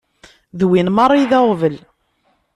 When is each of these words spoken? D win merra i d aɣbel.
D 0.59 0.61
win 0.67 0.89
merra 0.95 1.15
i 1.23 1.25
d 1.31 1.33
aɣbel. 1.39 1.75